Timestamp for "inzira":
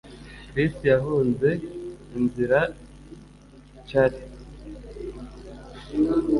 2.17-2.59